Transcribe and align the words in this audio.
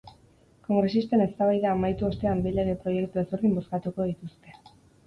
Kongresisten 0.69 1.25
eztabaida 1.27 1.71
amaitu 1.75 2.09
ostean 2.09 2.43
bi 2.47 2.55
lege 2.57 2.77
proiektu 2.83 3.25
ezberdin 3.27 3.57
bozkatuko 3.61 4.11
dituzte. 4.15 4.61